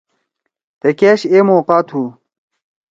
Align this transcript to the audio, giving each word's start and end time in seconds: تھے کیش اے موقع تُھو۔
تھے 0.79 0.89
کیش 0.99 1.21
اے 1.31 1.39
موقع 1.49 1.79
تُھو۔ 1.87 2.03